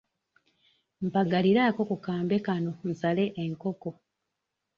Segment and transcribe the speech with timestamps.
[1.05, 3.91] Mpagaliraako ku kambe kano nsale enkoko.